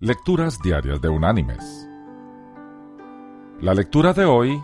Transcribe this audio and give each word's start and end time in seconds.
Lecturas 0.00 0.62
Diarias 0.62 1.00
de 1.00 1.08
Unánimes. 1.08 1.88
La 3.60 3.74
lectura 3.74 4.12
de 4.12 4.24
hoy 4.24 4.62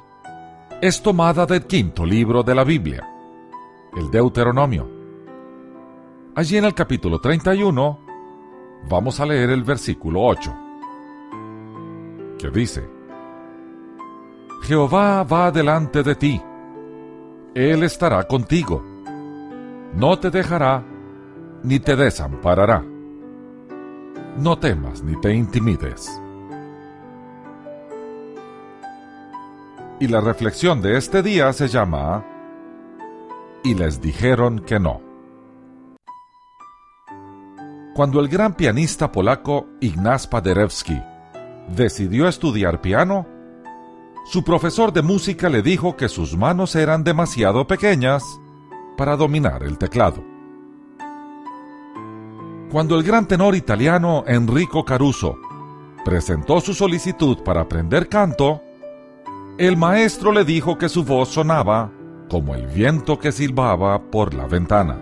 es 0.80 1.03
tomada 1.03 1.45
del 1.45 1.67
quinto 1.67 2.07
libro 2.07 2.45
de 2.45 2.54
la 2.54 2.62
Biblia, 2.62 3.04
el 3.97 4.12
Deuteronomio. 4.12 4.89
Allí 6.36 6.57
en 6.57 6.67
el 6.67 6.73
capítulo 6.73 7.18
31 7.18 7.99
vamos 8.89 9.18
a 9.18 9.27
leer 9.27 9.50
el 9.50 9.64
versículo 9.64 10.23
8, 10.23 10.57
que 12.39 12.51
dice, 12.51 12.89
Jehová 14.62 15.25
va 15.25 15.51
delante 15.51 16.05
de 16.05 16.14
ti, 16.14 16.41
Él 17.57 17.82
estará 17.82 18.23
contigo, 18.29 18.85
no 19.96 20.16
te 20.16 20.30
dejará 20.30 20.85
ni 21.64 21.80
te 21.80 21.96
desamparará 21.96 22.94
no 24.37 24.59
temas 24.59 25.03
ni 25.03 25.19
te 25.21 25.32
intimides. 25.35 26.21
Y 30.01 30.09
la 30.09 30.20
reflexión 30.20 30.83
de 30.83 30.98
este 30.98 31.23
día 31.23 31.52
se 31.52 31.69
llama 31.69 32.24
Y 33.62 33.74
les 33.74 34.01
dijeron 34.01 34.59
que 34.60 34.80
no. 34.80 35.01
Cuando 37.95 38.19
el 38.19 38.29
gran 38.29 38.55
pianista 38.55 39.12
polaco 39.12 39.69
Ignaz 39.80 40.27
Paderewski 40.27 41.01
decidió 41.69 42.27
estudiar 42.27 42.80
piano, 42.80 43.27
su 44.27 44.43
profesor 44.43 44.93
de 44.93 45.02
música 45.02 45.48
le 45.48 45.62
dijo 45.62 45.96
que 45.96 46.09
sus 46.09 46.37
manos 46.37 46.74
eran 46.74 47.05
demasiado 47.05 47.66
pequeñas 47.69 48.24
para 48.96 49.16
dominar 49.16 49.62
el 49.62 49.79
teclado. 49.79 50.34
Cuando 52.74 52.96
el 52.96 53.05
gran 53.05 53.28
tenor 53.28 53.55
italiano 53.55 54.24
Enrico 54.27 54.84
Caruso 54.84 55.38
presentó 56.05 56.60
su 56.60 56.74
solicitud 56.74 57.38
para 57.45 57.60
aprender 57.60 58.09
canto, 58.09 58.62
el 59.59 59.76
maestro 59.76 60.32
le 60.32 60.45
dijo 60.45 60.76
que 60.76 60.88
su 60.88 61.04
voz 61.04 61.29
sonaba 61.29 61.93
como 62.29 62.57
el 62.57 62.66
viento 62.66 63.16
que 63.16 63.30
silbaba 63.30 64.10
por 64.10 64.34
la 64.34 64.48
ventana. 64.48 64.98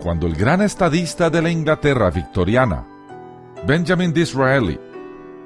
Cuando 0.00 0.28
el 0.28 0.36
gran 0.36 0.62
estadista 0.62 1.28
de 1.28 1.42
la 1.42 1.50
Inglaterra 1.50 2.08
victoriana, 2.10 2.86
Benjamin 3.66 4.12
Disraeli, 4.12 4.78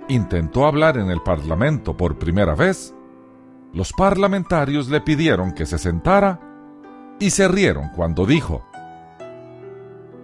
intentó 0.08 0.66
hablar 0.66 0.98
en 0.98 1.08
el 1.10 1.22
Parlamento 1.22 1.96
por 1.96 2.18
primera 2.18 2.54
vez, 2.54 2.94
los 3.72 3.94
parlamentarios 3.94 4.90
le 4.90 5.00
pidieron 5.00 5.52
que 5.52 5.64
se 5.64 5.78
sentara 5.78 6.38
y 7.18 7.30
se 7.30 7.48
rieron 7.48 7.88
cuando 7.96 8.26
dijo, 8.26 8.62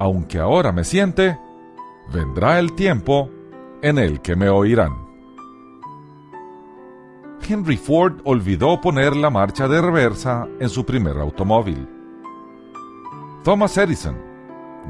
aunque 0.03 0.41
ahora 0.41 0.72
me 0.72 0.83
siente, 0.83 1.39
vendrá 2.12 2.58
el 2.58 2.72
tiempo 2.72 3.31
en 3.83 3.98
el 3.98 4.20
que 4.20 4.34
me 4.34 4.48
oirán. 4.48 4.97
Henry 7.48 7.77
Ford 7.77 8.14
olvidó 8.25 8.81
poner 8.81 9.14
la 9.14 9.31
marcha 9.31 9.69
de 9.69 9.81
reversa 9.81 10.48
en 10.59 10.69
su 10.69 10.84
primer 10.84 11.19
automóvil. 11.19 11.89
Thomas 13.44 13.78
Edison 13.78 14.17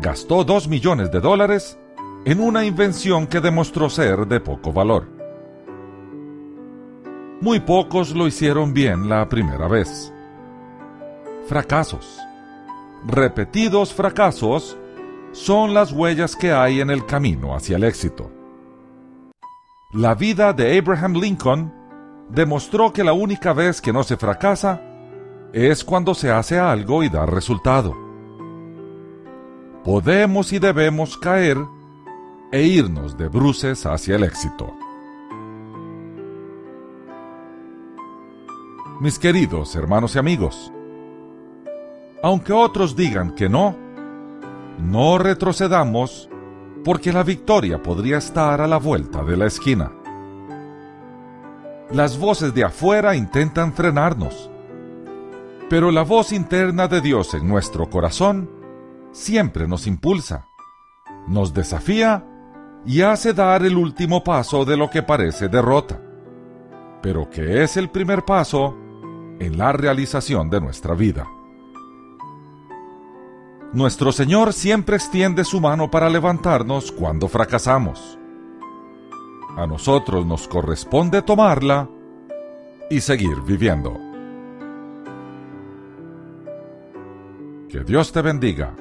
gastó 0.01 0.45
dos 0.45 0.67
millones 0.67 1.13
de 1.13 1.21
dólares 1.21 1.79
en 2.25 2.41
una 2.41 2.65
invención 2.65 3.27
que 3.27 3.41
demostró 3.41 3.91
ser 3.91 4.27
de 4.27 4.41
poco 4.41 4.73
valor. 4.73 5.07
Muy 7.43 7.61
pocos 7.61 8.15
lo 8.15 8.27
hicieron 8.27 8.73
bien 8.73 9.11
la 9.11 9.29
primera 9.29 9.69
vez. 9.69 10.11
Fracasos. 11.47 12.19
Repetidos 13.07 13.93
fracasos 13.93 14.79
son 15.33 15.75
las 15.75 15.93
huellas 15.93 16.37
que 16.37 16.53
hay 16.53 16.81
en 16.81 16.91
el 16.91 17.05
camino 17.07 17.55
hacia 17.55 17.77
el 17.77 17.85
éxito. 17.85 18.31
La 19.93 20.15
vida 20.15 20.53
de 20.53 20.79
Abraham 20.79 21.15
Lincoln 21.15 21.73
demostró 22.29 22.93
que 22.93 23.05
la 23.05 23.13
única 23.13 23.53
vez 23.53 23.81
que 23.81 23.93
no 23.93 24.05
se 24.05 24.17
fracasa 24.17 24.81
es 25.53 25.85
cuando 25.85 26.15
se 26.15 26.31
hace 26.31 26.59
algo 26.59 27.03
y 27.03 27.09
da 27.09 27.27
resultado. 27.27 27.95
Podemos 29.85 30.53
y 30.53 30.59
debemos 30.59 31.17
caer 31.19 31.59
e 32.53 32.63
irnos 32.63 33.17
de 33.17 33.29
bruces 33.29 33.85
hacia 33.85 34.17
el 34.17 34.25
éxito. 34.25 34.73
Mis 39.01 39.19
queridos 39.19 39.75
hermanos 39.75 40.15
y 40.15 40.19
amigos, 40.19 40.73
aunque 42.23 42.53
otros 42.53 42.95
digan 42.95 43.35
que 43.35 43.49
no, 43.49 43.82
no 44.79 45.19
retrocedamos 45.19 46.29
porque 46.85 47.13
la 47.13 47.23
victoria 47.23 47.83
podría 47.83 48.19
estar 48.19 48.61
a 48.61 48.67
la 48.67 48.79
vuelta 48.79 49.23
de 49.23 49.37
la 49.37 49.47
esquina. 49.47 49.93
Las 51.91 52.19
voces 52.19 52.55
de 52.55 52.65
afuera 52.65 53.15
intentan 53.15 53.73
frenarnos, 53.73 54.51
pero 55.69 55.91
la 55.91 56.03
voz 56.03 56.33
interna 56.33 56.89
de 56.89 57.01
Dios 57.01 57.35
en 57.35 57.47
nuestro 57.47 57.89
corazón 57.89 58.51
siempre 59.13 59.69
nos 59.69 59.87
impulsa, 59.87 60.49
nos 61.29 61.53
desafía 61.55 62.25
y 62.85 63.03
hace 63.03 63.33
dar 63.33 63.65
el 63.65 63.77
último 63.77 64.25
paso 64.25 64.65
de 64.65 64.77
lo 64.77 64.91
que 64.91 65.03
parece 65.03 65.49
derrota, 65.49 66.01
pero 67.03 67.29
que 67.31 67.63
es 67.63 67.77
el 67.77 67.91
primer 67.91 68.25
paso 68.25 68.77
en 69.39 69.59
la 69.59 69.73
realización 69.73 70.51
de 70.51 70.61
nuestra 70.61 70.95
vida. 70.95 71.27
Nuestro 73.73 74.13
Señor 74.13 74.53
siempre 74.53 74.97
extiende 74.97 75.45
su 75.45 75.59
mano 75.59 75.91
para 75.91 76.11
levantarnos 76.11 76.93
cuando 76.93 77.27
fracasamos. 77.27 78.19
A 79.57 79.67
nosotros 79.67 80.27
nos 80.27 80.47
corresponde 80.47 81.23
tomarla 81.23 81.89
y 82.91 83.01
seguir 83.01 83.41
viviendo. 83.47 83.99
Que 87.71 87.83
Dios 87.83 88.13
te 88.13 88.21
bendiga. 88.21 88.75